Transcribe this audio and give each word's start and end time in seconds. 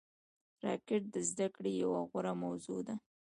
راکټ 0.65 1.03
د 1.13 1.15
زده 1.29 1.47
کړې 1.55 1.71
یوه 1.83 1.99
غوره 2.09 2.33
موضوع 2.43 2.79
ده 2.87 2.95